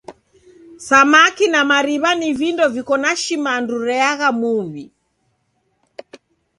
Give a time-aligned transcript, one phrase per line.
[0.87, 4.85] Samaki na mariw'a ni vindo viko na shimandu reagha muw'i.